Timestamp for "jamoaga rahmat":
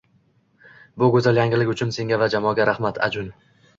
2.37-2.99